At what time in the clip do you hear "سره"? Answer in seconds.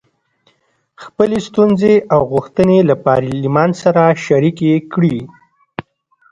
3.83-4.03